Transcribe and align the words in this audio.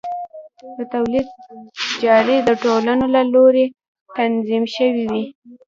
د 0.77 0.79
تولید 0.93 1.27
چارې 2.01 2.37
د 2.47 2.49
ټولنو 2.63 3.05
له 3.15 3.21
لوري 3.33 3.65
تنظیم 4.17 4.63
شوې 4.75 5.03
وې. 5.11 5.25